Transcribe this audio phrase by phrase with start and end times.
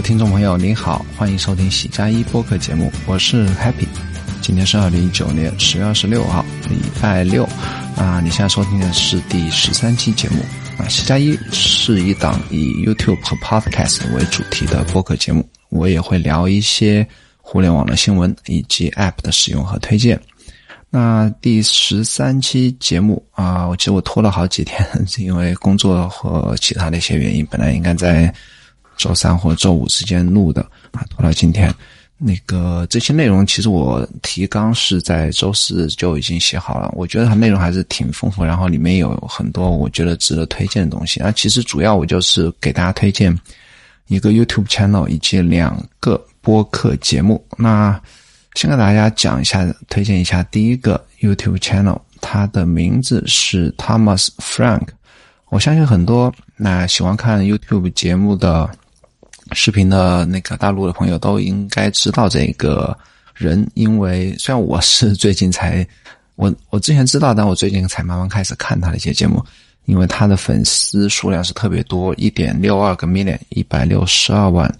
[0.00, 3.86] 听众朋友您好，欢迎收听喜加一播客节目，我是 Happy。
[4.40, 7.44] 今天是二零一九年十月二十六号，礼拜六
[7.96, 8.20] 啊。
[8.20, 10.36] 你现在收听的是第十三期节目
[10.78, 10.88] 啊。
[10.88, 17.06] 喜加一是一档以 YouTube 和 Podcast 为主题的播客节目，我也会聊一些
[17.40, 20.20] 互联网的新闻以及 App 的使用和推荐。
[20.90, 28.32] 那第十三期节目啊，我其实我拖了好几天， 是因为工作和其他的一些原因，本来应该在。
[28.96, 31.74] 周三或周五之间录的啊，拖到今天。
[32.24, 41.18] 那个这些内容其实我提纲是在周四就已经写好了，我觉得它内容还是挺丰富，然后里面有很多我觉得值得推荐的东西。
[41.18, 43.36] 那其实主要我就是给大家推荐
[44.06, 47.44] 一个 YouTube channel 以及两个播客节目。
[47.58, 48.00] 那
[48.54, 54.86] 先跟大家讲一下，推荐一下第一个 YouTube channel，它的名字是 Thomas Frank。
[55.48, 58.70] 我相信很多那喜欢看 YouTube 节目的。
[59.54, 62.96] 视频的那个大陆的朋友都应该知道这个
[63.34, 65.86] 人，因为虽然我是最近才，
[66.36, 69.44] 我我之前知道，但我最近才慢慢开始看他的一些节目，
[69.86, 74.72] 因为他的粉丝数量是特别多，一点六二个 million，一百六十二万，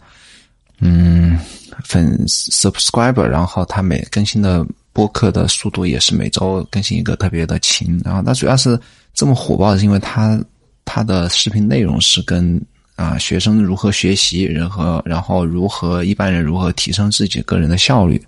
[0.80, 1.38] 嗯，
[1.84, 8.78] 粉 subscriber，然后他每更新的播客的速度也是每周更新一个特别的勤，然后他主要是
[9.14, 10.40] 这么火爆，是因为他
[10.84, 12.60] 他的视频内容是跟。
[13.02, 18.24] 啊，学生如何学习，人和然后如何一般人如何提升自己个人的效率，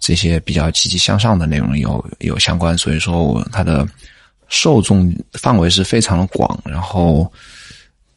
[0.00, 3.86] 这些比较积极向上的内容有有相关，所以说我它的
[4.48, 6.58] 受众范围是非常的广。
[6.64, 7.30] 然后，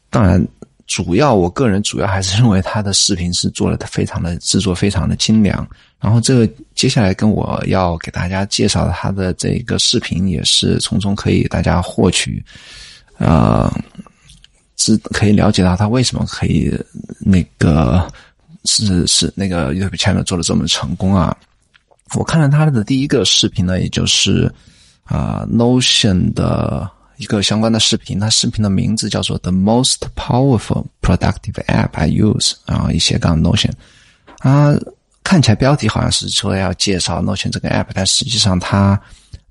[0.08, 0.42] 当然，
[0.86, 5.68] 主要我个人主要还是认为他的视频是做的非常的制作非常的精良。
[6.00, 12.42] 然后，这个接下来跟我要给大家介绍他的这个视频，也是从中可以大家获取，
[13.18, 13.70] 呃。
[14.82, 16.74] 是可以了解到他为什么可以
[17.18, 18.10] 那个
[18.64, 21.36] 是是那个 YouTube channel 做的这么成功啊！
[22.14, 24.50] 我看了他的第一个视频呢，也就是
[25.04, 33.72] 啊 Notion 的一个相关的视频，他视频的名字叫做 The Most Powerful Productive App I Use，然后一些杠 Notion
[34.38, 34.74] 啊，
[35.22, 38.98] 看起来标题好像是说要介绍 Notion 这个 app，但实际上他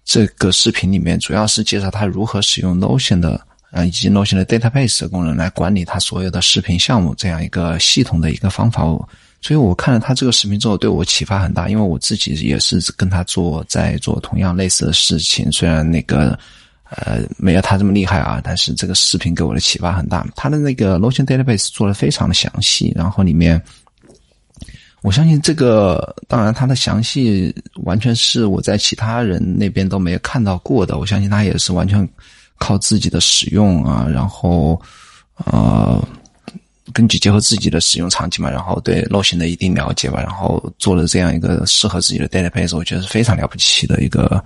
[0.03, 3.39] 这个视频里面主要是介绍他如何使用 Notion 的。
[3.71, 8.81] 啊，以及 Notion 的 database 的功能来管理它所有的视频项目，这样一个系统的一个方法。
[9.41, 15.49] 所以我看了他这个视频之后，对我启发很大，因为我自己也是跟他做在做同样类似的事情。
[15.49, 16.37] 虽然那个
[16.89, 20.27] 呃没有他这么厉害啊，但是这个视频给我的启发很大。
[20.35, 23.61] 他的那个 Notion database 做的非常的详细，然后里面
[25.03, 30.97] 我相信这个，当然它的详细完全是我在其他人那边都没有看到过的。
[30.97, 32.05] 我相信他也是完全。
[32.59, 34.79] 靠自己的使用啊，然后，
[35.45, 35.99] 呃，
[36.93, 44.43] 根据结合自己的使用场景嘛，然后对类型的一定了解吧，然后做了这样一个适合自己的 database，我觉得是非常了不起的一个，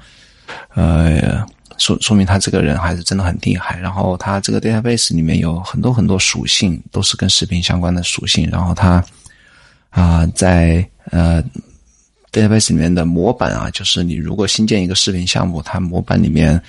[0.75, 1.43] 呃，
[1.79, 3.79] 说说明他这个人还是真的很厉害。
[3.79, 8.47] 然后他这个 database 里面有很多很多属性，都是跟视频相关的属性。
[8.51, 9.03] 然后他
[9.89, 11.43] 啊，在呃
[12.31, 16.61] database 里面的模板啊，就是你如果新建一个视频项目，它模板里面。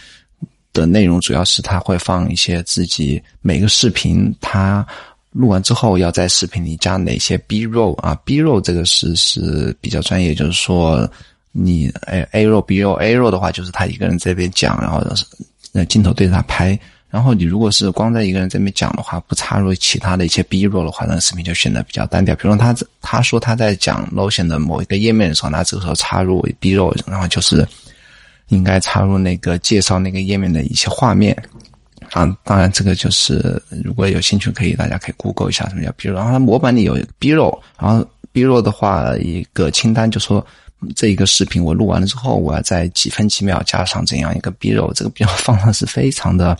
[0.74, 4.86] 的内容主要是他会放一些自己每个视频他
[5.30, 11.10] 录完之后要在视频里加哪些 B roll 啊 B roll 这个是是比较专业，就是说
[11.52, 15.02] 你 A A roll B roll A roll 的话就是他一个人这边讲，然后
[15.72, 22.34] 那镜头对着他拍，然后你如果是光在一个人这边讲的话，不插入其他的一些 B roll 的话，那视频就显得比较单调。
[22.34, 27.66] 比如他他说他在讲 Notion 的某一个页面的时候，那这个时候插入 B roll，然后就是。
[28.48, 31.36] 应该插入那个介绍那个页面的一些画面。
[32.12, 40.46] 啊，当然这个就是如果有兴趣可以大家可以 Google 一下什么叫 B 肉，然后它模板里有 B 肉，然后 B 肉的话一个清单就说
[40.94, 46.56] 这一个视频我录完了之后，我要在几分几秒加上怎样一个 B 肉，这个 B 肉放的是非常的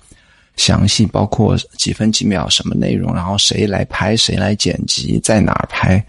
[0.56, 6.04] 详细，包括几分几秒什么内容，然后谁来拍谁来剪辑，在哪儿拍。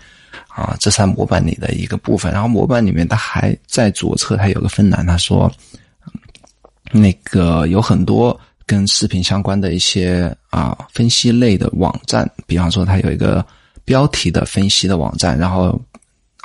[0.47, 2.31] 啊，这是它模板里的一个部分。
[2.31, 5.05] 然后模板里面，它还在左侧，它有个分栏。
[5.05, 5.51] 他说，
[6.93, 13.45] 那个有很多跟视频相关的一些啊分析类的网站，比方说它有一个
[13.83, 15.37] 标题的分析的网站。
[15.37, 15.77] 然后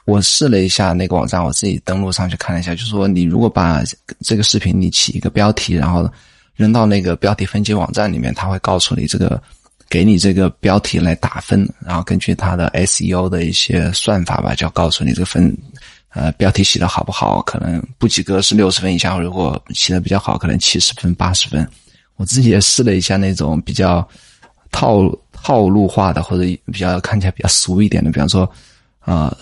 [0.06, 3.80] 我试了一下那个网站，我自己登录上去看了一下，就说你如果把
[4.22, 6.10] 这个视频你起一个标题，然后
[6.60, 9.42] 扔到那个标题分析网站里面，它会告诉你这个。
[9.92, 15.52] 给你这个标题来打分，然后根据它的 SEO 的一些算法吧，就告诉你这个分，
[16.10, 17.42] 呃，标题写的好不好？
[17.42, 21.68] 可能不及格是六十分以下，如果写的比较好，可能七十分、八十分。
[22.14, 24.08] 我自己也试了一下那种比较
[24.70, 25.00] 套
[25.32, 28.48] 套路化的，或者比较看起来比较俗一点的，比方说，
[29.00, 29.36] 啊，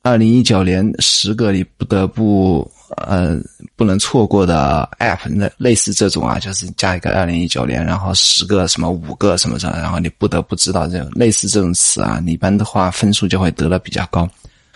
[0.00, 3.38] 二零一九年十个你不得不呃
[3.76, 14.28] 不能错过的 App，那类似这种啊，就是加一个二零一九年，然后十个什么五个什么的，然后你不得不知道这种类似这种词啊，你一般的话分数就会得的比较高。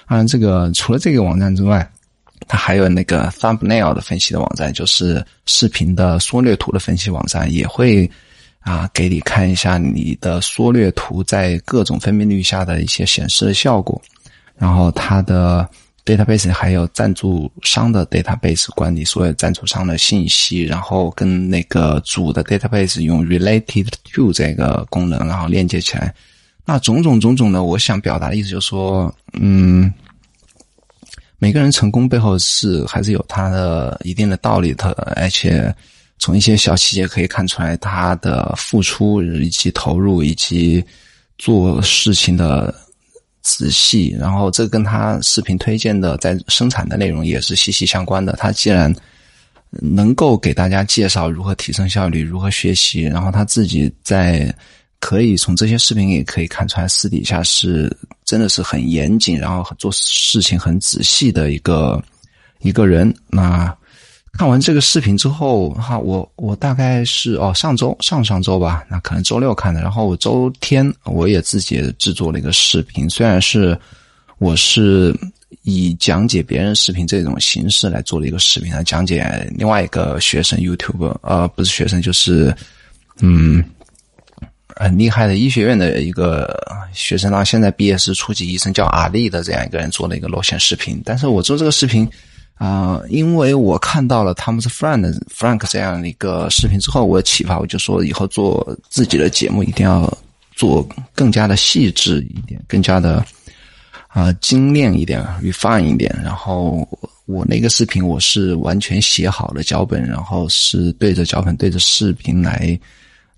[0.09, 1.89] 当然，这个除了这个网站之外，
[2.47, 8.11] 它还有那个 Thumbnail 的分析的网站，就是视频的缩略图的分析网站，也会。
[8.61, 14.01] 啊，给你看一下你的缩略图在各种分辨率下的一些显示的效果，
[14.57, 15.69] 然后它的
[16.05, 26.15] database 还有赞助商的 database 管理所有赞助商的信息，然后跟那个主的 database 用 related to 这个功能，然后链接起来。
[26.65, 29.93] 那种种种种的，我想表达的意思就是说，嗯，
[31.39, 35.75] 每个人成功背后是还是有他的一定的道理的，而且。
[36.17, 40.83] 从一些小细节可以看出来，他的付出以及投入，以及
[41.39, 42.73] 做事情的
[43.45, 48.33] 仔细，然后这跟他视频推荐的在生产的内容也是息息相关的。
[48.33, 48.93] 他既然
[49.71, 54.53] 能够给大家介绍如何提升效率、如何学习，然后他自己在
[54.99, 62.03] 可以从这些视频也可以看出来，私底下是真的是很严谨，然后做事情很仔细的一个
[62.59, 63.15] 一个人。
[63.29, 63.73] 那。
[64.37, 69.81] 看完这个视频之后，哈，我我大概是哦上周上上周吧，那可能周六看的。
[69.81, 73.79] 然后我周天我也自己制作了一个视频，虽然是
[74.39, 75.17] 我是
[75.63, 79.25] 以讲解别人视频这种形式来做了一个视频，来讲解
[79.57, 82.53] 另外一个学生 YouTube，呃，不是学生，就是
[83.21, 83.63] 嗯
[84.75, 86.61] 很厉害的医学院的一个
[86.93, 91.01] 学生，到现在毕业是初级医生，叫阿丽的这样一个人做了一个螺旋视频。
[91.05, 92.11] 但是我做这个视频。
[92.55, 100.11] 啊，因为我看到了 Thomas Frank Frank 这样的一个视频之后，我启发我就说，以后做自己的节目一定要
[100.55, 103.25] 做更加的细致一点，更加的
[104.09, 106.15] 啊精炼一点，refine 一点。
[106.23, 106.89] 然后
[107.27, 112.79] 我那个视频我是完全写好了脚本，然后是对着脚本对着视频来。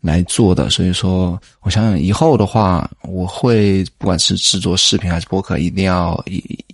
[0.01, 6.23] 来做的，所以说，我想想以后的话，我会不管是制作视频还是播客，一定要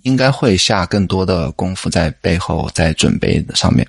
[0.03, 3.87] 应该会下更多的功夫在背后，在准备的上面。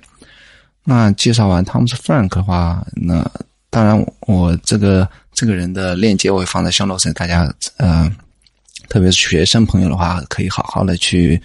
[0.83, 3.23] 那介绍完 Thomas Frank 的话，那
[3.69, 8.11] 当然我这个这个人的链接我会放在 show notes，大家呃，
[8.87, 11.39] 特别是学生朋友的话，可以好好的去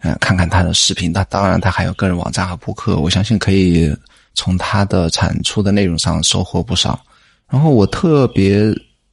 [0.00, 1.12] 呃看看他的视频。
[1.12, 3.94] 他当然他还有个人网站和播客，我相信可以
[4.34, 6.98] 从他的产出的内容上收获不少。
[7.54, 8.64] 然后我特别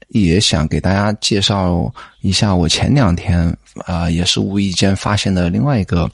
[0.07, 3.55] 也想给大家介绍一下，我前两天
[3.85, 6.09] 啊也是无意间发现的另外一个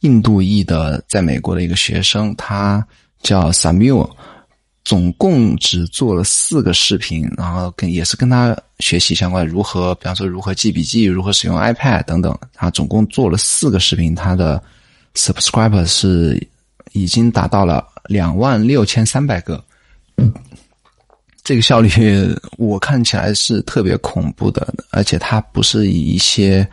[0.00, 2.82] 印度裔的在美国的一个学生，他
[3.20, 4.10] 叫 Samuel，
[4.86, 14.62] 总共只做了四个视频，然后跟也是跟他学习相关，如何比方说如何记笔记，如何使用 iPad 等等，他总共做了四个视频，他的
[15.14, 16.42] subscriber 是
[16.92, 19.62] 已经达到了两万六千三百个。
[21.46, 21.88] 这个效率
[22.58, 26.68] 我看起来是特别恐怖的，而且它不是以一些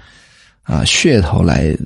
[0.64, 1.78] 啊噱头来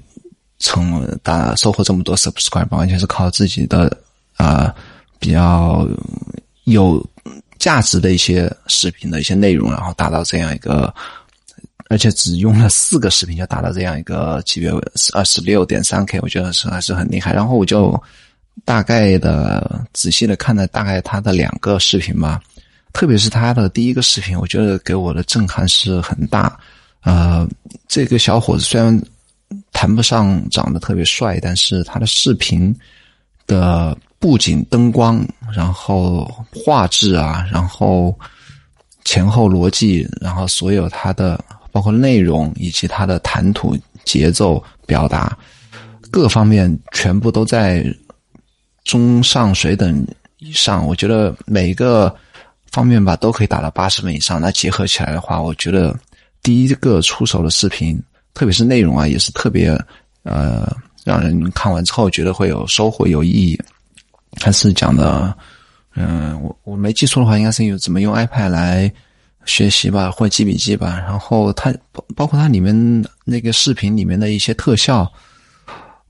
[0.60, 3.92] 成大收获这么多 subscribe，完全是靠自己的
[4.38, 4.74] 啊
[5.20, 5.86] 比较
[6.64, 7.06] 有
[7.60, 10.94] 价值的一些视频的一些内容，然后达到这样一个，
[11.90, 14.72] 而且只用了四个视频就达到这样一个级别
[15.12, 17.34] 二十六点三 K，我觉得是还是很厉害。
[17.34, 18.02] 然后我就
[18.64, 22.42] 大概的仔细的看了大概他的两个视频吧。
[22.98, 26.60] 特别是他的第一个视频，我觉得给我的震撼是很大。
[27.04, 27.48] 呃，
[27.88, 29.00] 这个小伙子虽然
[29.72, 32.76] 谈不上长得特别帅，但是他的视频
[33.46, 35.24] 的布景、灯光，
[35.54, 38.18] 然后画质啊，然后
[39.06, 41.40] 前后逻辑，然后所有他的
[41.72, 45.38] 包括内容以及他的谈吐、节奏、表达
[46.10, 47.86] 各方面，全部都在
[48.86, 50.04] 中上水等
[50.40, 50.84] 以上。
[50.84, 52.12] 我觉得每一个。
[52.72, 54.40] 方面吧，都可以达到八十分以上。
[54.40, 55.98] 那结合起来的话，我觉得
[56.44, 58.00] 第一个出手的视频，
[58.34, 59.70] 特别是内容啊，也是特别
[60.24, 60.72] 呃，
[61.04, 63.60] 让人看完之后觉得会有收获、有意义。
[64.40, 65.36] 还是讲的，
[65.96, 68.92] 嗯，我我没记错的话，应该是有怎么用 iPad 来
[69.46, 71.00] 学习吧，或记笔记吧。
[71.00, 75.12] 然后它包包括它里面那个视频里面的一些特效，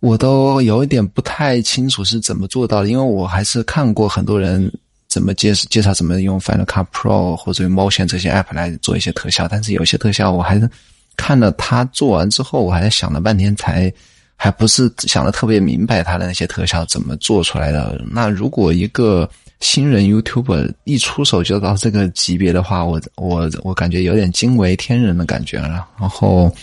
[0.02, 4.70] 我都有一点不太清楚是怎么做到的，因为我还是看过很多人。
[5.08, 9.48] 怎么介介绍怎么用 Final Cut Pro 或者 Motion 这些 App 来做一些特效？
[9.48, 10.70] 但是有些特效我还是
[11.16, 13.92] 看了他做完之后，我还在想了半天才
[14.36, 18.00] 还不是想的特别明白他的那些特效怎么做出来的。
[18.12, 19.28] 那如果一个
[19.60, 25.88] 新人 YouTuber 一出手就到这个级别的话，我我我感觉有点惊为天人的感觉了。
[26.00, 26.54] 然后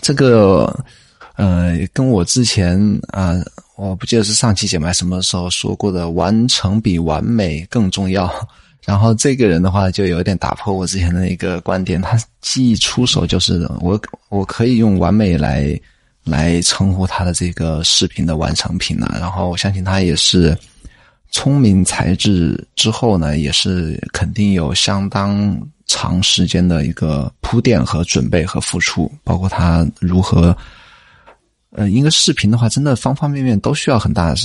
[0.00, 0.74] 这个
[1.36, 3.34] 呃，跟我之前啊，
[3.88, 8.30] 我不记得是上期节目还是什么时候说过的，完成比完美更重要。
[8.84, 15.78] 然后这个人的话，就有点打破我之前的一个观点，他既出手就是我我可以用完美来
[16.24, 19.16] 来称呼他的这个视频的完成品了。
[19.20, 20.56] 然后我相信他也是。
[21.32, 25.56] 聪明才智之后呢，也是肯定有相当
[25.86, 30.56] 长时间的一个铺垫和准备和付出，包括他如何，
[31.70, 34.36] 呃，一个视频的话，真的方方面面都需要很大的，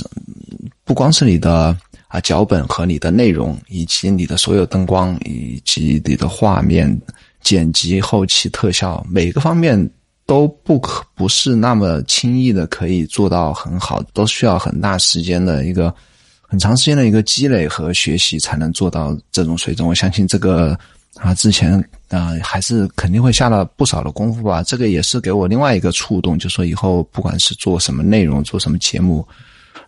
[0.84, 1.76] 不光是你的
[2.08, 7.00] 啊脚本和你的内容，以及你的所有灯光以及你的画面
[7.42, 9.90] 剪辑、后期特效，每个方面
[10.24, 15.94] 都不可不是那么轻易的可以做到很好，都需要很大时间的一个。
[16.48, 19.86] 很长时间的一个积累和学习，才能做到这种水准。
[19.86, 20.78] 我相信这个
[21.16, 24.62] 啊，之前啊，还是肯定会下了不少的功夫吧。
[24.62, 29.26] 这个也是给我另外一个触动，就说以后不管是做什么内容、做什么节目，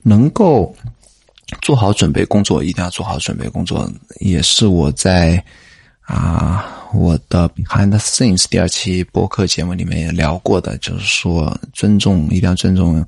[0.03, 0.75] 能够
[1.61, 3.91] 做好准备工作，一定要做好准备工作。
[4.21, 5.43] 也是我在
[6.01, 13.07] 啊我的 Behind the Scenes 第二期播客节目里面也聊过的，就是说尊重，一定要尊重。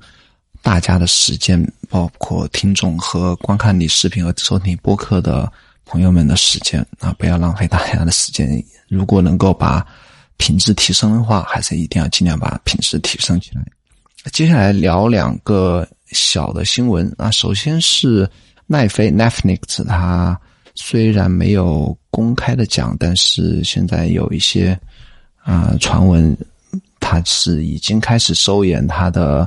[0.63, 1.59] 大家的时间，
[1.89, 5.51] 包括听众和观看你视频和收听播客的
[5.91, 8.63] 朋友们的时间啊，不要浪费大家的时间。
[8.87, 9.85] 如果能够把
[10.37, 13.61] 品质提升的话，还是一定要尽量把品质提升起来。
[14.31, 18.25] 接下来聊两个小的新闻啊，首先是
[18.67, 20.39] 奈飞 Netflix，它
[20.75, 24.79] 虽然没有公开的讲，但是现在有一些
[25.43, 26.37] 啊传闻，
[27.01, 29.45] 它是已经开始收敛它的。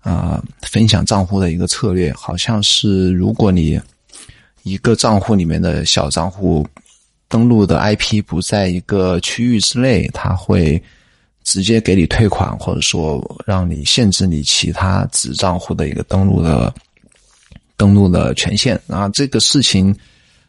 [0.00, 3.78] 啊，分享账户的一个策略，好像是如果你
[4.68, 6.66] 一个账户里面的小账户
[7.28, 10.82] 登录的 IP 不在一个区域之内，它会
[11.44, 16.72] 直接给你退款，或者说让你限制你其他子账户的一个登录的
[17.76, 18.78] 登录的权限。
[18.88, 19.94] 啊，这个事情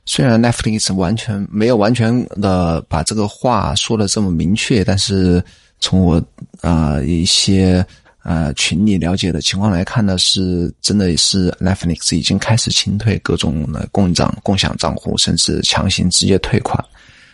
[0.05, 5.43] 虽然 Netflix 完全没有完全的把这个话说的这么明确，但是
[5.79, 6.23] 从我
[6.61, 7.85] 啊一些。
[8.21, 16.83] 呃，群里了解的情况来看呢，是真的是 Netflix 已经开始清退各种的共账、共享账户，甚至强行直接退款，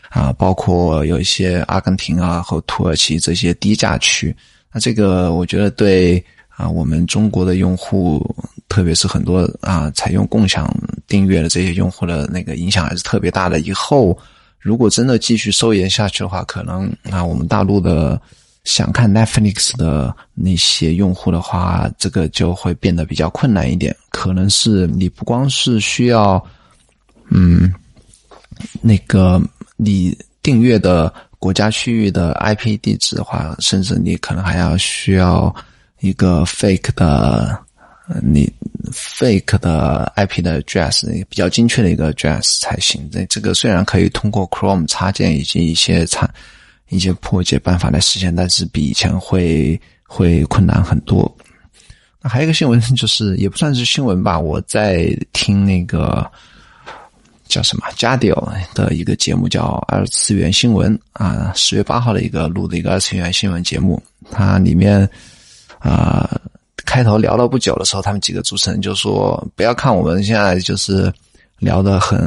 [0.10, 4.34] 啊，包括有一些阿根廷啊和土耳其这些低价区，
[4.72, 8.24] 那这个我觉得对啊我们中国的用户，
[8.70, 10.72] 特别是很多啊采用共享
[11.08, 13.60] 订阅的这些用户的那个影响还是特别大的。
[13.60, 14.15] 以后
[14.60, 18.22] 如果真的继续收延下去的话，可能啊我们大陆的。
[18.65, 23.95] 想看 Netflix 的那些用户的话，这个就会变得比较困难一点。
[24.10, 26.43] 可能是你不光是需要，
[27.29, 27.72] 嗯，
[28.81, 29.39] 那个
[29.77, 35.55] 你订阅的国家区域的 IP 地址的话，甚至你可能还要需要
[36.00, 37.55] 一个 fake 的，
[38.24, 38.51] 你
[38.91, 43.07] fake 的 IP 的 address，比较精确的一个 address 才行。
[43.12, 46.27] 这这个虽然可以通过 Chrome 插件以及一些插。
[46.89, 51.30] 一些破解办法来实现，但是比以前会会困难很多。
[52.22, 56.30] 那还有一个新闻，就是也不算是新闻吧，我在听那个
[57.48, 64.01] 叫什么加迪奥的一个节目，叫《二次元新闻》啊，十月八号的一个录的一个二次元新闻节目。
[64.32, 65.08] 它里面
[65.80, 66.39] 啊，
[66.86, 71.12] 开头聊了不久的时候，他们几个主持人就说：“不要看我们现在就是。”
[71.57, 72.21] 聊得很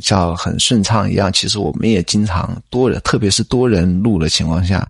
[0.00, 4.88] 像很顺畅一样，其实我们也经常多人，特别是多人录的情况下，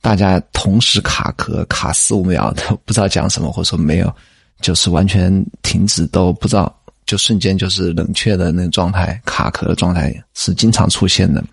[0.00, 4.14] 大家同时卡壳卡四五秒都不知道讲什么，或者说没有，
[4.60, 6.72] 就是完全停止都不知道，
[7.04, 11.44] 就瞬间就是冷却的那个状态，卡壳的状态是经常出现的。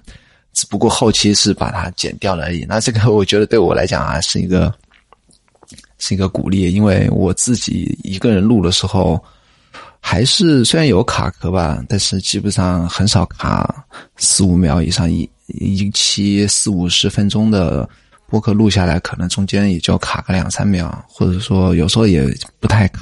[0.53, 2.63] 只不过后期是把它剪掉了而已。
[2.69, 4.71] 那这个我觉得对我来讲啊是一个
[5.97, 9.19] 是一个鼓励，因为我自己一个人录的时候。
[10.05, 13.85] 还是虽然有卡壳吧，但是基本上很少卡
[14.17, 15.09] 四五秒以上。
[15.09, 17.87] 一一期四五十分钟的
[18.27, 22.25] 播客录下来，可能中间也就卡个两三秒，或者说有时候也
[22.59, 23.01] 不太卡。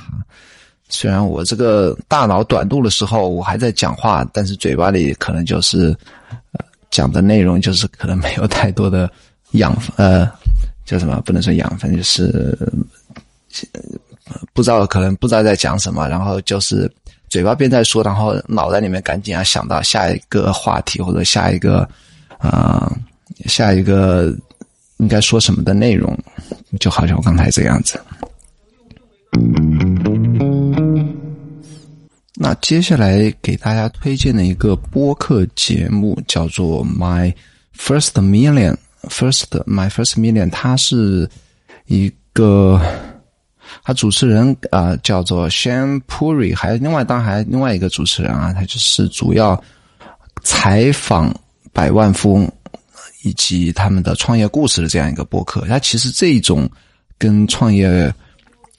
[0.90, 5.96] 虽然我这个大脑短路的时候，我还在讲话，但是嘴巴里可能就是
[6.52, 9.12] 呃讲的内容就是可能没有太多的
[9.54, 10.30] 养，呃
[10.86, 11.20] 叫什么？
[11.26, 12.56] 不能说养分，就是。
[14.54, 16.92] 不知道可能不知道在讲什么，然后就是
[17.30, 21.88] 嘴巴边在说，然后脑袋里面赶紧要想到下一个话题或者下一个
[22.38, 22.92] 啊
[23.46, 24.36] 下一个
[24.98, 26.18] 应该说什么的内容，
[26.80, 28.00] 就好像我刚才这样子。
[32.36, 37.34] 那接下来给大家推荐的一个播客节目叫做 My
[37.78, 41.30] First Million，First My First Million，它是
[41.86, 42.82] 一个，
[43.84, 49.62] 他主持人啊叫做 Shan Puri，还有另外当然还另外一个主持人啊，他就是主要
[50.44, 51.34] 采访
[51.72, 52.52] 百万富翁
[53.24, 55.66] 以及他们的创业故事的这样一个播客。
[55.68, 56.70] 他其实这种
[57.18, 58.14] 跟创业。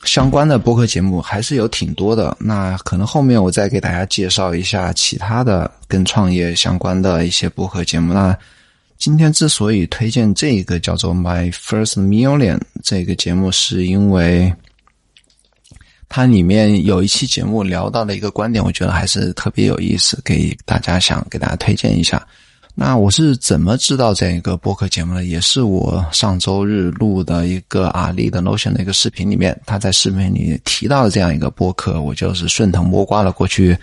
[0.04, 8.12] 相关的播客节目还是有挺多的，那可能后面我再给大家介绍一下其他的跟创业相关的一些播客节目。
[8.12, 8.36] 那
[8.98, 14.52] 今天之所以推荐这个叫做《My First Million》这个节目，是因为
[16.14, 22.22] 它里面有一期节目聊到的一个观点，我觉得还是特别有意思，给大家想给大家推荐一下。
[22.74, 25.24] 那我是怎么知道这样一个播客节目的？
[25.24, 33.74] 也是我上周日录的一个阿里的 Notion 的一个视频里面，他在视频里提到了这样一个播客，我就是顺藤摸瓜了过去，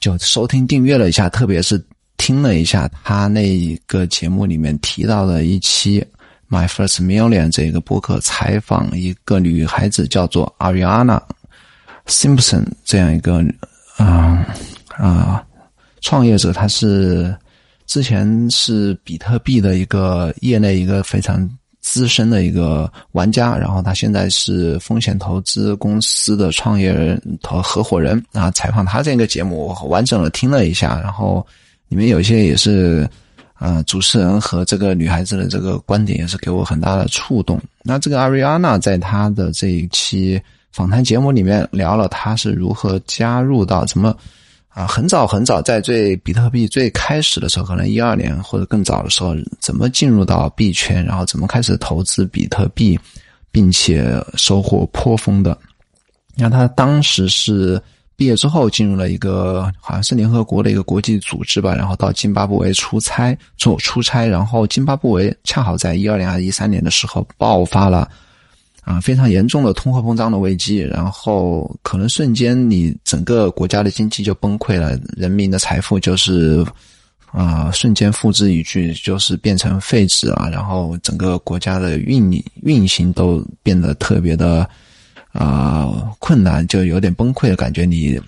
[0.00, 1.78] 就收听订阅了一下，特别是
[2.16, 6.02] 听了一下他那一个节目里面提到的一期
[6.50, 11.20] My First Million 这个播客采访一个女孩子叫做 Ariana
[12.06, 13.44] Simpson 这样一个
[13.96, 14.46] 啊
[14.96, 15.44] 啊
[16.00, 17.36] 创业者，她是。
[17.86, 21.48] 之前是比特币的一个业内一个非常
[21.80, 28.50] 资深的一个玩家，然后他现在是风险投资公司的创业人和合伙人啊。
[28.50, 31.46] 采访他这个节目，我完整的听了一下，然后
[31.88, 33.08] 里面有些也是，
[33.58, 37.60] 呃，主持人和这个女孩子的这个观点也是给我很大的触动。
[37.82, 40.40] 那这个阿瑞安娜在她的这一期
[40.72, 44.16] 访谈节目里面聊了她是如何加入到怎么。
[44.68, 52.96] 啊，很早很早，在最比特币最开始的时候，可能一二年或者更早的时候，怎么进入到币圈，然后怎么开始投资比特币，
[53.50, 55.58] 并且收获颇丰的。
[56.36, 57.82] 那她当时是
[58.18, 68.10] 毕业之后进入了一个好像是联合国的一个国际组织吧，然后到津巴布韦出差做出差，然后津巴布韦恰好在一二年还是一三年的时候爆发了。
[68.82, 76.66] 啊，非常严重的通货膨胀的危机，然后可能瞬间你整个国家的经济就崩溃了，人民的财富就是
[77.30, 84.66] 啊瞬间付之一炬，就是变成废纸啊，然后整个国家的运运行都变得特别的
[85.38, 87.84] 啊困难，就有点崩溃的感觉。
[87.84, 88.20] 你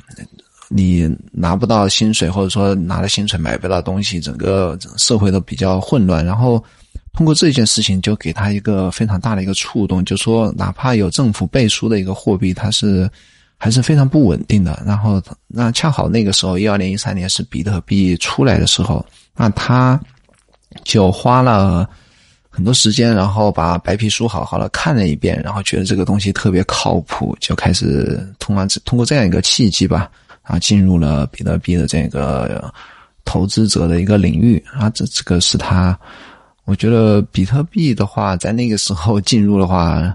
[0.69, 6.65] 你拿不到薪水，或者说拿了薪水买不到东西，整个社会都比较混乱，然后。
[7.13, 13.11] 通过这件事情，就给他一个非常大的一个触动，就说哪怕有政府背书的一个货币，它是
[13.59, 14.81] 还是非常不稳定的。
[14.87, 19.05] 然后，那恰好那个时候，一二年、一三年是比特币出来的时候，
[19.37, 20.01] 那他
[20.85, 21.87] 就花了
[22.61, 30.11] 很多时间，然后把白皮书好好的看了一遍，然后觉得这个东西特别靠谱，就开始通过通过这样一个契机吧，
[30.43, 32.71] 啊，进入了比特币的这个
[33.25, 35.99] 投资者的一个领域啊，这这个是他。
[36.67, 40.15] 我觉得比特币的话，在那个时候进入的话，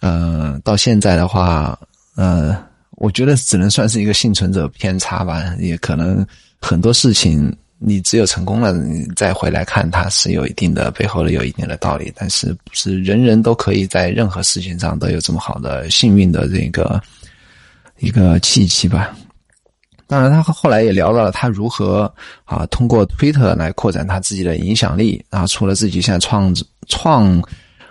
[0.00, 1.78] 呃，到现在的话，
[2.16, 2.56] 呃，
[2.92, 5.54] 我觉得只能算是一个幸存者偏差吧。
[5.58, 6.26] 也可能
[6.62, 12.12] 很多事情，你只有成功了，你再回来看，它是有一定的背后的有一定的道理。
[12.16, 17.02] 但是，不是人人都可以在任何事情上都有这么好的幸运的这个
[17.98, 19.14] 一个契机吧。
[20.06, 22.12] 当然，他后来也聊到了他如何
[22.44, 25.46] 啊通过 Twitter 来扩展他自己的影响力啊。
[25.46, 26.54] 除了自己现在创
[26.88, 27.42] 创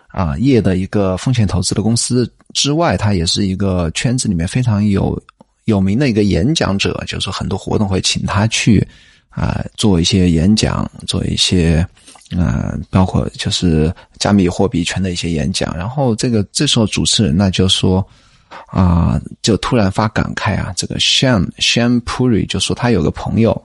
[0.07, 5.21] 啊业的一个风险投资的公司之外，他也是一个圈子里面非常有
[5.65, 8.87] 有名的一个演讲者，就是很多活动会请他去
[9.33, 11.85] 啊做一些演讲，做一些
[12.31, 15.75] 呃包括就是加密货币圈的一些演讲。
[15.77, 18.05] 然后这个这时候主持人呢就说。
[18.67, 20.71] 啊，就突然发感慨啊！
[20.75, 23.59] 这个 Sham Sham Puri 就说他有个朋友，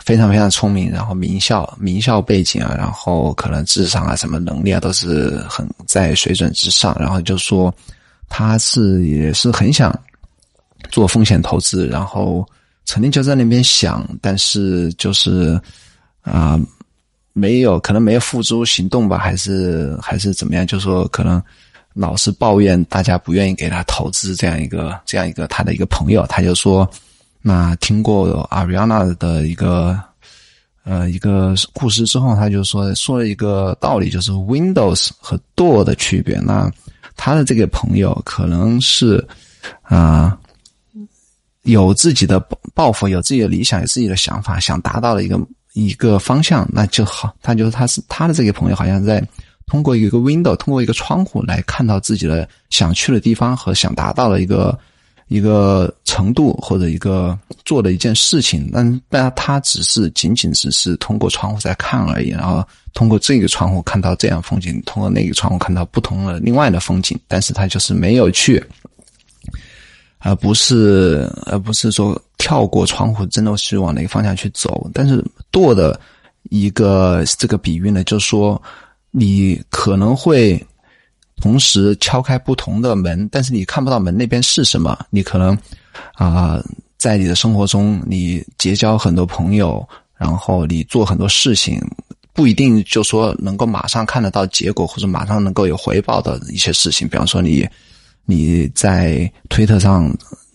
[0.00, 7.74] 非常非常聪明，然后名校名校背景啊，然后可能智商啊什么能力啊都是很在水准之上，然后就说
[8.28, 9.90] 他是也是很想
[10.90, 12.46] 做风险投资，然后
[12.86, 15.60] 曾经就在那边想，但是就是
[16.22, 16.58] 啊
[17.34, 20.66] 没有可能没有付诸行动吧，还是还是怎么样？
[20.66, 21.42] 就说可能。
[21.98, 26.86] 老是抱怨大家不愿意给他投资，这样一个这样一个他的一个朋友，他就说，
[27.40, 29.98] 那听过 Ariana 的一个
[30.84, 36.38] 呃一个故事之后，他就说说了一个道理，就是 Windows 和 Door 的区别。
[36.38, 36.70] 那
[37.16, 39.26] 他的这个朋友可能是
[39.80, 40.38] 啊
[41.66, 45.38] 有自己的抱抱负，有自己的理想，有自己的想法，想达到的一个
[45.74, 47.32] 一个方向，那就好。
[47.42, 49.22] 他就是他是他的这个朋友，好像在。
[49.68, 54.78] 通过一个 window，通过一个窗户来看到自己的想去的地方和想达到的一个
[55.26, 68.64] 一个程度或者一个做的一件事情，但但他只是仅仅只是通过窗户在看而已，然后通过这个窗户看到这样风景，通过那个窗户看到不同的另外的风景，但是他就是没有去，
[70.18, 74.90] 而不是而不是说跳过窗户，真的是往那个方向去走。
[74.92, 75.98] 但是舵的
[76.50, 78.60] 一个这个比喻呢，就是说
[79.10, 80.60] 你可能会。
[81.42, 84.98] 同时敲开不同的门，但是你看不到门那边是什么。
[85.10, 85.54] 你可能
[86.14, 86.58] 啊，
[86.96, 91.78] 在你的生活中，你结交很多朋友，然后你做很多事情，
[92.32, 97.06] 不一定就说能够马上看得到结果，或者马上能够有回报的一些事情。
[97.06, 97.68] 比方说，你
[98.26, 100.14] 你在推特上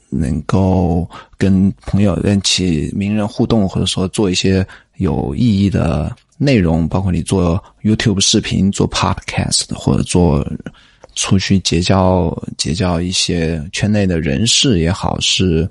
[0.09, 4.63] 能够跟朋友一起名人互动，或者说做一些
[4.97, 6.15] 有意义的。
[6.43, 10.43] 内容包括你做 YouTube 视频、做 Podcast 或者做
[11.13, 15.69] 出去结交结交一些圈内的人士也好，是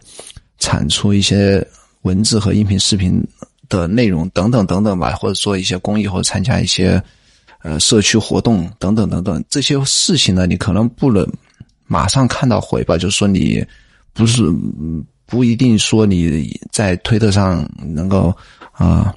[0.61, 1.67] 产出一些
[2.03, 3.21] 文字和音频视频
[3.69, 7.03] 的内容等等等等吧，或者做一些公益或者参加一些
[7.63, 11.29] 呃社区活动等等等等这些事情呢，你可能不能
[11.91, 13.67] 马上看到回报，就是说你
[14.13, 14.45] 不是
[15.27, 18.33] 不一定说你在推特上能够
[18.71, 19.13] 啊。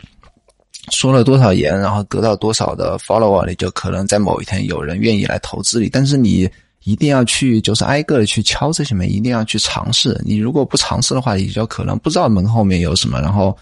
[0.91, 5.87] 说了多少言，然后得到多少的 follower，你就可能在某一天有人愿意来投资你。
[5.87, 6.49] 但是你
[6.83, 10.19] 一定要去，就是挨个的去敲这些门，一定要去尝试。
[10.25, 13.21] 你如果不尝试的话，你就可能不知道门后面有什么。
[13.21, 13.57] 然后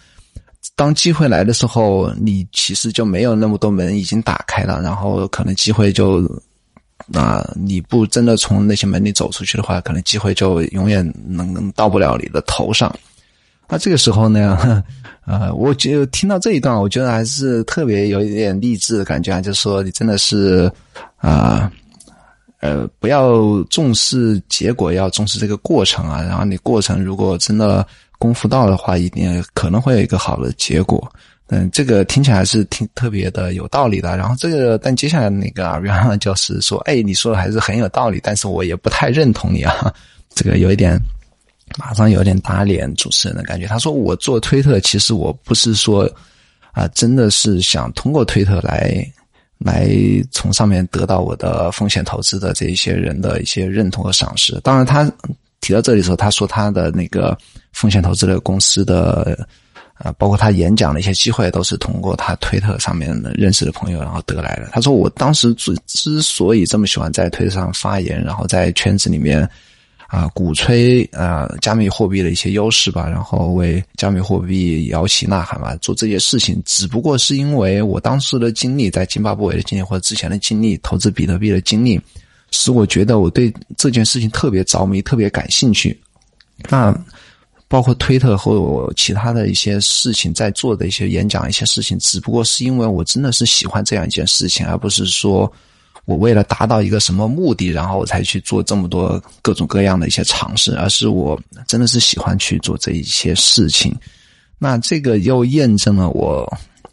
[0.75, 4.81] 当机会来的时候，你其实就没有那么多门已经打开了。
[4.81, 6.27] 然后可能机会就
[7.13, 12.93] 啊，你不真的从那些门里走出去的话，可能机会就永远能到不了你的头上。
[13.67, 14.83] 那这个时候呢？
[15.23, 20.69] 呃，我就听到这一段，我觉得还是特别有一点励志的感觉啊，就是说你真的是
[21.17, 21.71] 啊，
[22.59, 26.23] 呃，不要重视结果，要重视这个过程啊。
[26.23, 27.85] 然后你过程如果真的
[28.17, 31.09] 功夫到的话，一定可能会有一个好的结果。
[31.51, 34.17] 嗯，这个听起来是挺特别的有道理的。
[34.17, 39.93] 然后这个，但接下来那个啊，然后就是说，哎，你说的还是很有道理，但是我也不太认同你啊，
[40.33, 40.97] 这个有一点。
[41.79, 43.65] 马上有点打脸主持人的感觉。
[43.65, 46.03] 他说：“我做推特，其实我不是说
[46.73, 49.01] 啊，真的是想通过推特来
[49.57, 49.87] 来
[50.31, 54.59] 从上面得到我的风险投资的这一些人的一些认同和赏识。
[54.65, 55.09] 当然，他
[55.61, 57.37] 提到这里的时候，他说他的那个
[57.71, 59.47] 风险投资的公司的
[60.03, 64.69] 啊，包括他演讲的一些机会，都是通过他推特上面认识的朋友然后得来的。
[64.71, 69.47] 他说，我当时之之所以这么喜欢在推特上发言，然后在圈子里面。”
[70.11, 81.97] 啊，鼓吹啊，加密货币的一些优势吧，然后为加密货币摇旗呐喊吧，做这些事情，只不过是因为我当时的经历，在津巴布韦的经历或者之前的经历，投资比特币的经历，
[82.51, 85.97] 使我觉得我对这件事情特别着迷，特别感兴趣。
[86.69, 86.93] 那
[87.71, 95.49] 包括推特或我其他的一些事情，在做的一些演讲、一些事情，只不过是因为我真的是喜欢这样一件事情，而不是说。
[96.05, 103.95] 我为了达到一个什么目的，然后我才去做这么多各种各样的一些尝试，而是我真的是喜欢去做这一些事情。
[104.57, 106.51] 那这个又验证了我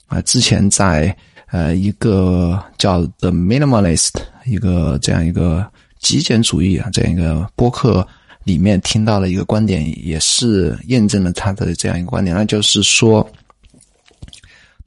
[0.08, 1.16] 啊之前在
[1.50, 4.10] 呃一个叫 The Minimalist
[4.44, 5.66] 一个这样一个
[6.00, 8.06] 极简主义啊这样一个播客
[8.44, 13.28] 里面听到了一个观点，也是验证了他的这样一个观点，那就是说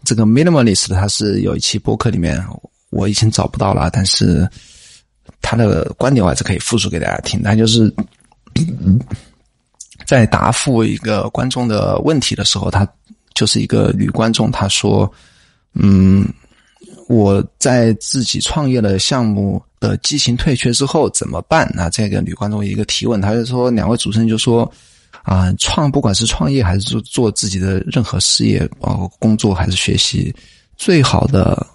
[0.03, 2.43] 这个 Minimalist 他是有一期播客里面。
[2.89, 4.45] 我已经找不到了，但是
[5.41, 7.41] 他的观点我还是可以复述给大家听。
[7.41, 7.89] 他就是
[10.05, 12.85] 在答复一个观众的问题的时候，他
[13.33, 15.09] 就是一个女观众，她说
[15.73, 16.27] ：“嗯，
[17.11, 24.71] 我在自己创业的项目的激情退却之后怎么办？”那这个女观众一个提问，他就说：“两位主持人就说
[25.23, 30.33] 啊，创不管是创业还是做做自己的任何事业，包括工作还是学习，
[30.77, 31.67] 最好的。”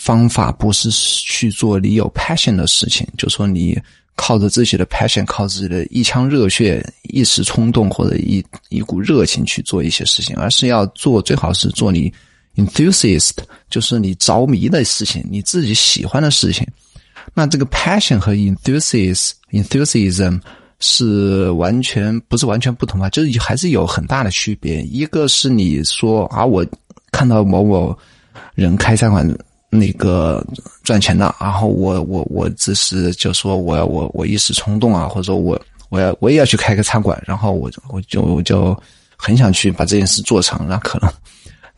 [0.00, 3.76] 方法不是去做你有 passion 的事情，就说你
[4.14, 12.14] 靠着自己的 passion，靠自己的一腔热血、一时冲动或者一一股热情去做一些事情，而是要做最好是做你
[12.58, 13.30] enthusiast，
[13.70, 16.66] 就是你着迷的事情，你自己喜欢的事情。
[17.32, 20.38] 那这个 passion 和 enthusiast enthusiasm
[20.80, 24.82] 是完全不是完全不同啊，就是还是有很大的区别。
[24.82, 26.62] 一个是你说啊，我
[27.10, 27.96] 看到某某
[28.54, 29.26] 人开餐馆。
[29.70, 30.42] 那个
[30.82, 38.74] 赚钱的，然后我我我只是就说我我我一时冲动啊，或者说我我要我也要去开个餐馆，然后我我就我就
[39.14, 41.12] 很想去把这件事做成，那可能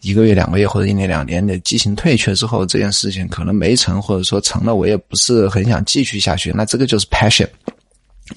[0.01, 7.47] 一个月两个月或者一年两年的激情退却之后，这件事情可能没成，或者说成了，我也不是很想继续下去，那这个就是 passion。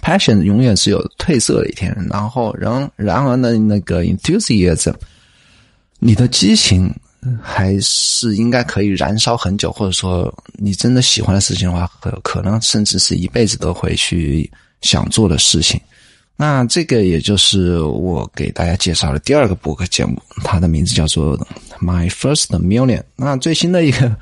[0.02, 1.96] passion 永远是有褪色的一天。
[2.10, 4.94] 然后，然然而呢，那个 enthusiasm，
[6.00, 6.94] 你的激情
[7.42, 14.50] 还是应该可以燃烧很久，或者说你真的喜欢的事情的话，可可能甚至是一辈子都会去
[14.82, 15.80] 想做的事情。
[16.36, 21.38] 那这个也就是我给大家介绍的第二个博客节目，它的名字叫做
[21.80, 23.02] My First Million。
[23.16, 24.14] 那最新的一个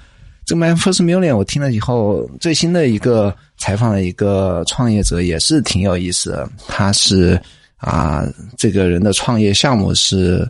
[0.46, 6.50] 这个 My First Million，我听了以后，最新的一个采访的一个创业者也是挺有意思的。
[6.68, 7.42] 他是
[7.78, 8.26] 啊，
[8.58, 10.48] 这个人的创业项目是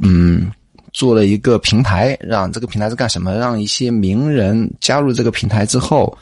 [0.00, 0.50] 嗯，
[0.92, 3.34] 做了一个平台，让这个平台是干什么？
[3.34, 6.16] 让一些名人加入这个平台之后。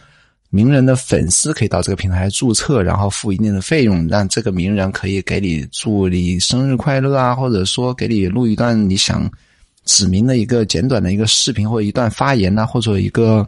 [0.51, 9.31] 名人的粉丝可以到这个平台注册，然后付一定的费用，让这个名人可以给你祝你生日快乐啊，或者说给你录一段你想
[9.85, 13.47] 指明的一个简短的一个视频或者一段发言呐，或者一个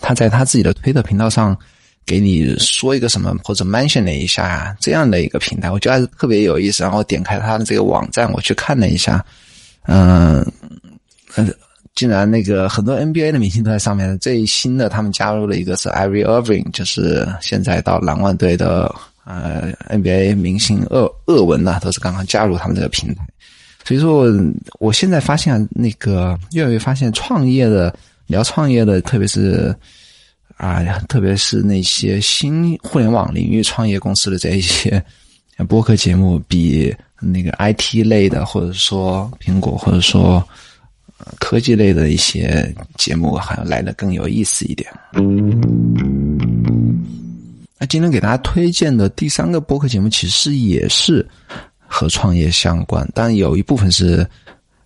[0.00, 1.56] 他在他自己的推特频道上
[2.04, 6.82] 给你说一个什么或者 mention 了一下呀，这样的一个平台，我觉得还是特别有意思。
[6.82, 9.24] 然后点开他的这个网站，我去看了一下，
[9.86, 10.44] 嗯，
[11.36, 11.54] 嗯。
[11.94, 14.18] 竟然那个很多 NBA 的明星都在上面。
[14.20, 23.26] 最新的他们加入了一个是 Irie Irving，就是现在到篮网队的呃 NBA 明星厄厄文呐，都是刚刚加入他们这个平台。
[23.84, 24.26] 所以说，
[24.78, 27.94] 我现在发现那个越来越发现创业的
[28.26, 29.74] 聊创业的，特别是
[30.56, 35.02] 啊，特别是那些新互联网领域创业公司的这一些
[35.68, 40.42] 播客节目，比那个 IT 类的，或者说苹果，或者说。
[41.38, 44.90] 科技类的一些节目好像来的更有意思一点。
[47.78, 51.26] 那今天给大家推荐的第三个播客节目，其实也是
[51.86, 54.26] 和创业相关，但有一部分是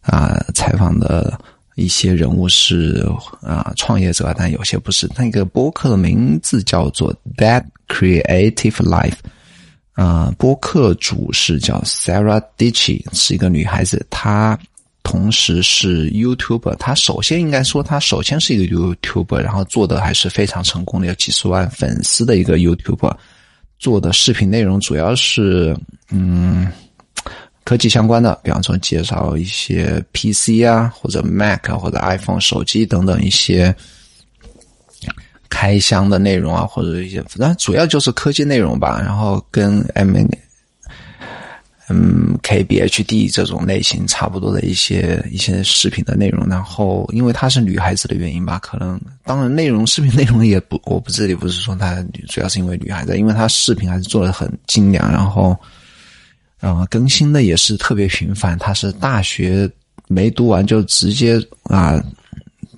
[0.03, 1.37] 啊采访的
[1.75, 3.05] 一些人物是
[3.43, 5.11] 啊创业者，但有些不是。
[5.17, 9.11] 那个播客的名字叫做《That Creative Life》，
[9.95, 14.59] 啊，播客主是叫 Sarah Dichi，是一个女孩子，她。
[15.05, 23.15] 同时是 YouTuber，他首先应该说，他首先是一个 YouTube，然后做的还是非常成功的，有几十万粉丝的一个 YouTube，
[23.79, 25.77] 做的视频内容主要是
[26.11, 26.67] 嗯
[27.65, 33.73] 科技相关的，比方说介绍一些 PC 啊，或者 Mac 或者 iPhone 手机等等一些
[35.51, 40.17] 开箱的内容啊，或者一些反正主要就是科技内容吧，然后跟 M。
[41.91, 55.55] 嗯，KBHD 这种类型差不多的一些一些视频的内容，然后因为她是女孩子的原因吧，可能当然内容视频内容也不， 我不这里不是说她主要是因为女孩子，因为她视频还是做的很精良，然后
[56.61, 58.59] 啊更新的也是特别频繁。
[58.59, 59.71] 她是大学
[60.09, 62.03] 没读完就直接啊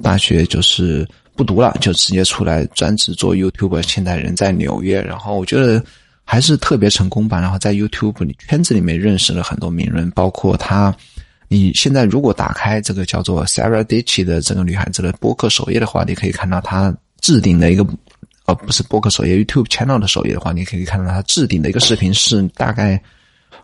[0.03, 5.81] 大学就是不读了，就直接出来专职做 YouTube，现在人在纽约，然后我觉得。
[6.27, 10.95] 还是特别成功吧，然后在 YouTube 里圈子里面认识了很多名人，包括他。
[11.49, 17.87] 你现在如果打开这个叫做 Sarah Dichi 的这个女孩子的播客首页的话，你可以看到她置顶的一个，
[18.47, 23.01] 呃，不是播客首页，YouTube channel 的首页的话，你可以看到她置顶的一个视频是大概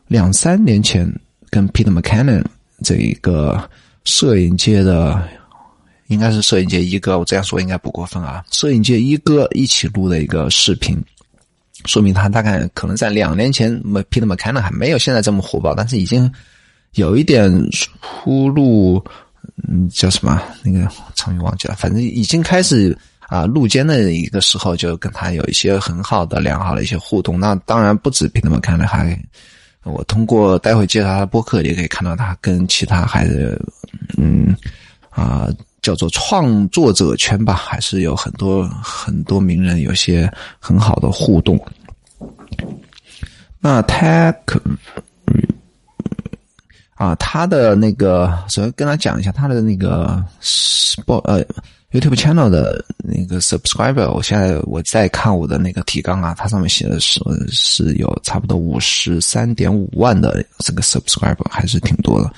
[0.07, 1.13] 两三年前
[1.51, 2.45] 跟 Peter McKinnon
[2.85, 3.69] 这一个
[4.05, 5.29] 摄影界的，
[6.07, 10.97] 应该是摄影界一哥，我这样说应该不过分啊，摄影界一哥一起录的一个视频。
[11.87, 13.73] 说明他大概可能在两年前
[14.11, 16.33] ，Peter McKinnon 还没有现在这么火爆，但是已经
[16.93, 19.03] 有一点出路，
[19.69, 20.41] 嗯，叫什么？
[20.63, 22.97] 那个成语忘记了，反正已经开始
[23.29, 27.39] 啊，入监的一个时候，就跟他有一些很好的、良好的一些互动。
[27.39, 29.19] 那当然不止 Peter McKinnon，还
[29.85, 33.61] 我通过待会介绍他的播客，也可以看到他跟其他孩子，
[34.17, 34.57] 嗯
[35.11, 35.49] 啊。
[35.83, 41.61] 叫做创作者圈吧，还是有很多很多名人有些很好的互动。
[43.59, 44.37] 那 Tech
[46.95, 50.25] 啊，他的那个首先跟他讲一下他的那个
[51.05, 51.45] 播呃
[51.91, 62.33] YouTube channel 的那个 subscriber，我现在我在看我的那个提纲啊，它上面写的是是有差不多五十三点五万的这个 subscriber，还是挺多的。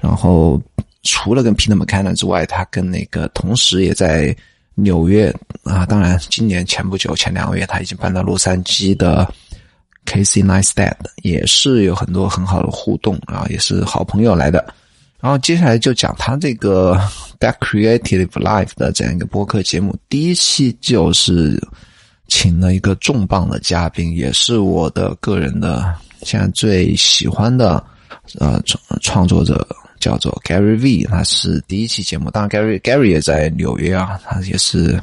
[0.00, 0.60] 然后。
[1.02, 4.36] 除了跟 Peter McKinnon 之外，他跟那个同时也在
[4.74, 5.34] 纽约
[5.64, 9.26] 啊，当然今年前不久前两个月他已经搬到洛杉矶的
[10.04, 14.74] Casey Neistat 也是有很多很好的互动啊，也是好朋友来的。
[15.20, 16.98] 然后接下来就讲他这个
[17.38, 21.58] That Creative Life 的这样一个播客节目，第一期就是
[22.28, 27.82] 请了一个重磅的嘉宾，也是我的个人的现在最喜欢的
[28.38, 29.66] 呃创创作者。
[30.00, 32.30] 叫做 Gary V，他是第一期节目。
[32.30, 35.00] 当然，Gary Gary 也在纽约啊，他也是。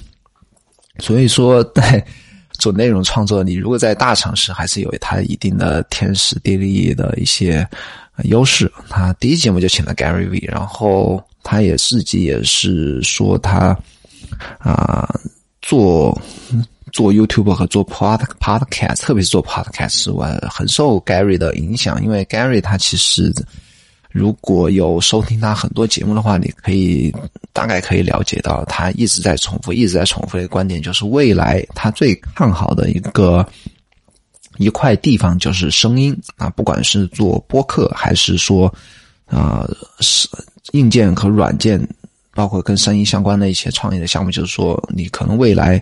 [1.00, 2.04] 所以说，在
[2.58, 7.66] 做内容创作，你如果在大城市，还是有它一定的天时地利的一些
[8.24, 8.70] 优势。
[8.90, 13.78] 他第一节目就请了 Gary V，然后他也自己也是说他
[14.58, 15.08] 啊
[15.62, 16.20] 做
[16.92, 23.32] 做 YouTube 和做 Pod Podcast，特别是做 Podcast，我很受 Gary 的影响，因为 Gary 他其实。
[24.18, 27.14] 如果有收听他很多节目的话，你可以
[27.54, 33.48] 大概可以了解到，他一直在重复、一直在重复的观点，就是未来他最看好的一个
[34.58, 38.74] 一块地方就是声音啊，不管是做播客还是说
[39.28, 39.64] 啊
[40.00, 40.28] 是
[40.72, 41.80] 硬件和软件。
[42.38, 45.82] 包括跟声音相关的一些创业的项目，就是说，你可能未来，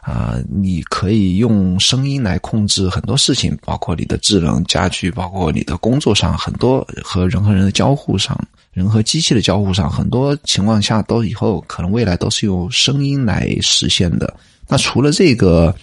[0.00, 8.34] 啊，你可以用声音来控制很多事情，包括你的智能家居，包括你的工作上，很多和人和人的交互上，
[8.72, 14.34] 人和机器的交互上，很多情况下都以后可能未来都是用声音来实现的。
[14.66, 15.74] 那除了这个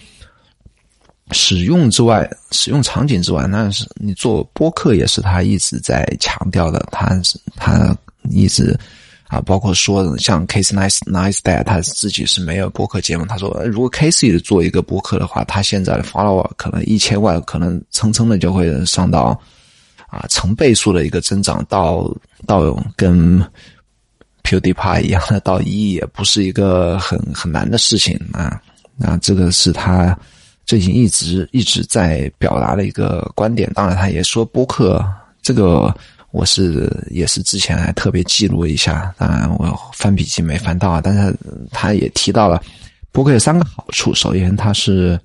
[1.30, 7.22] 使用之外，使用场景之外，那是你做播客也是他一直在强调的，他
[7.54, 7.96] 他
[8.32, 8.76] 一直。
[9.28, 13.26] 啊，包括说像 Case Nice Nice Dad，他自己是没有播客节目。
[13.26, 19.38] 他说，如果 Casey 做一个播客的话，他现在的 follower 可能一千万，可能蹭蹭的就会上到
[20.08, 22.10] 啊成倍数的一个增长，到
[22.46, 23.38] 到跟
[24.44, 28.58] PewDiePie 一样的到一亿，也不是一个很很难的事情啊。
[28.96, 30.18] 那这个是他
[30.64, 33.70] 最近一直一直在表达的一个观点。
[33.74, 35.04] 当然，他也说播客
[35.42, 35.94] 这个。
[36.30, 41.34] 我是也是之前还特别记录一下，当然我翻笔记没翻到啊，但是
[41.70, 42.62] 他也提到了
[43.12, 44.14] 播客有三个好处。
[44.14, 45.18] 首先，它是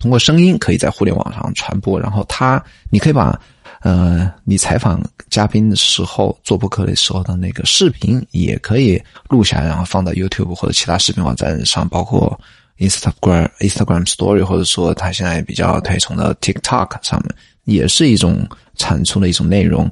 [0.00, 3.40] 通过声音可以在互联网上传播，然后它你可以把
[3.80, 5.00] 呃你采访
[5.30, 12.38] 嘉宾的时候做播客的时候的那个视频也可以录下来，然后放到 YouTube 或者其他视频网站上，包括
[12.78, 19.88] Instagram Instagram Story，或者说他现在比较推崇的 TikTok 上面，也是一种产出的一种内容。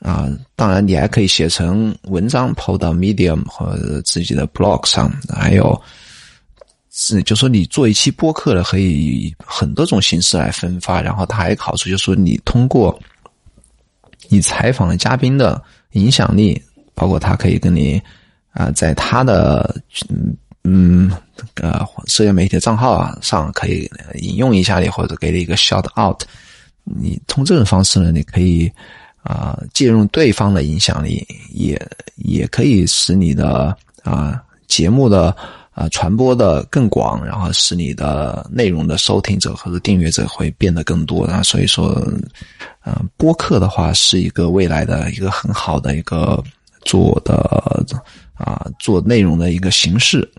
[0.00, 5.10] 啊，当然，你还可以写成文章抛到 Medium 或者自己的 blog 上。
[5.34, 5.80] 还有，
[6.92, 11.00] 是就说你做一期播客的，可以以很多种形式来分发。
[11.00, 12.96] 然后，它还有好处就是说，你通过
[14.28, 15.60] 你采访的嘉宾的
[15.92, 16.62] 影响力，
[16.94, 18.00] 包括他可以跟你
[18.52, 19.74] 啊，在他的
[20.18, 21.10] 嗯嗯
[21.54, 26.22] 呃社交媒体的账号啊上可以引用一下你，或者给你一个 shout out。
[26.84, 28.70] 你通这种方式呢，你可以。
[29.26, 31.76] 啊，借用对方的影响力，也
[32.14, 35.36] 也可以使你的啊节目的
[35.72, 41.26] 啊传播的更广，然后使你的内容的收听者或者订阅者会变得更多。
[41.26, 42.00] 那所以说，
[42.84, 46.40] 嗯，播客的话是一个未来的一个很好的一个
[46.84, 47.34] 做的
[48.34, 50.30] 啊做内容的一个形式。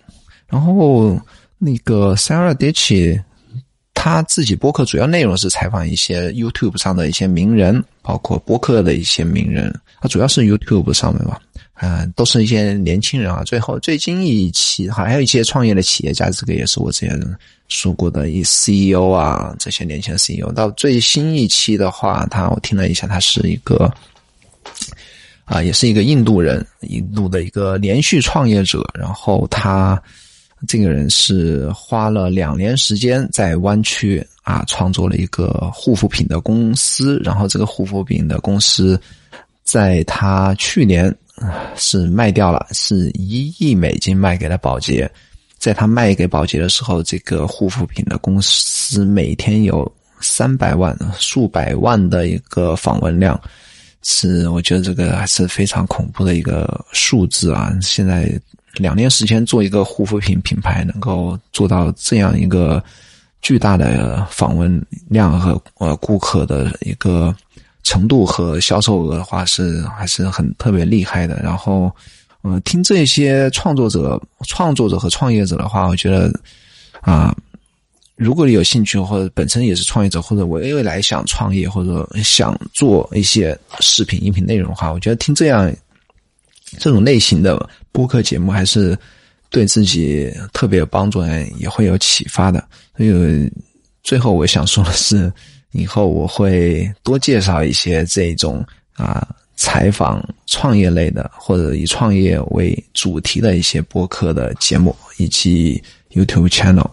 [0.48, 1.20] 然后
[1.58, 3.22] 那个 Sarah Ditch。
[4.00, 9.74] 他自己播客主要内容是采访一些 YouTube 上的一些名人，包括播客的一些名人。
[10.00, 11.42] 他主要是 YouTube 上面吧，
[11.82, 13.44] 嗯，都是一些年轻人啊。
[13.44, 17.20] 最后最近一期还有一些创业的企业家，这个也是我之前
[17.70, 20.52] 说过的，一 CEO 啊，这些年轻的 CEO。
[20.54, 23.92] 到最新一期的话，他我听了一下，他是一个
[25.44, 28.88] 啊，也是一个印度人，印度的一个连续创业者。
[28.94, 30.02] 然后他。
[30.66, 39.00] 这个人是花了两年时间在湾区啊创作了一个护肤品的公司，然后这个护肤品的公司
[39.64, 41.16] 在他去年
[41.76, 45.10] 是卖掉了，是一亿美金卖给了宝洁。
[45.60, 49.90] 在他卖给宝洁的时候，这个护肤品的公司每天有
[50.22, 53.40] 三百万、数百万的一个访问量，
[54.02, 57.72] 是我觉得这个还是非常恐怖的一个数字啊！
[57.80, 58.28] 现在。
[58.78, 62.84] 两年时间做一个护肤品品牌，能够做到这样一个
[63.42, 67.36] 巨大的访问量和呃顾客的一个
[67.84, 71.40] 程度和销售额的话，是还是很特别厉害的。
[71.44, 71.92] 然后，
[72.44, 76.32] 嗯，听这些创作者、创作者和创业者的话，我觉得
[77.02, 77.36] 啊，
[78.16, 85.72] 如果你有兴趣或者本身也是创业者，或者我未来想创业或者想做一些视频、音频内容的话，我觉得听这样。
[86.78, 88.98] 这种类型的播客节目还是
[89.50, 91.24] 对自己特别有帮助，
[91.58, 92.64] 也会有启发的。
[92.96, 93.52] 所以
[94.04, 95.32] 最后我想说的是，
[95.72, 106.90] 以后我会多介绍一些这种啊采访创业类的，或者以创业为主题的一些播客的节目，以及 YouTube channel。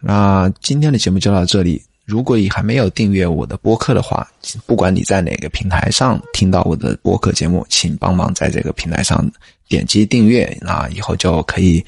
[0.00, 1.82] 那今天的节目就到这里。
[2.08, 4.26] 如果你还没有订阅我的播客的话，
[4.64, 9.30] 不管你在哪个平台上听到我的播客节目，请帮忙在这个平台上
[9.68, 11.84] 点击订阅，那以后就可以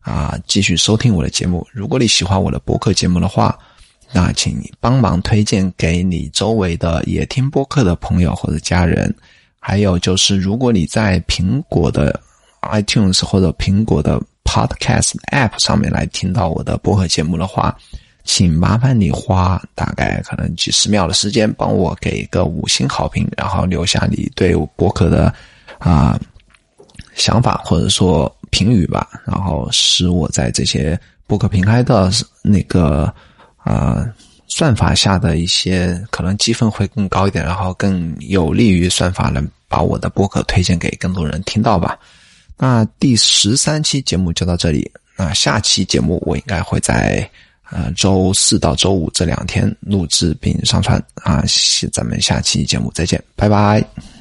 [0.00, 1.64] 啊继续收听我的节目。
[1.70, 3.56] 如果你喜欢我的播客节目的话，
[4.12, 9.14] 那请你帮忙推荐给你周围的也听播客的朋友或者家人。
[9.60, 12.20] 还有就是，如果你在苹果的
[12.62, 17.78] iTunes 或者苹果的 Podcast App 上面来听到我的播客节目的话，
[18.32, 25.34] 请麻烦你花大概可能几十秒的时间，帮我给一个五星好评，然后留下你对播客的
[25.80, 26.16] 啊
[27.16, 32.08] 想法或者说评语吧，然后使我在这些播客平台的
[32.40, 33.12] 那个
[33.56, 34.06] 啊
[34.46, 41.98] 算法下的一些可能积分会更高一点，然后更有利于算法能把我的播客推荐给更多人听到吧。
[42.56, 47.28] 那第十三期节目就到这里，那下期节目我应该会在。
[47.70, 51.44] 呃，周四到周五这两天录制并上传啊，
[51.92, 54.19] 咱们下期节目再见，拜拜。